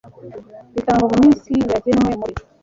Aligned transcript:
bitangwa 0.73 1.05
mu 1.11 1.17
minsi 1.23 1.51
yagenywe 1.71 2.11
muri 2.21 2.35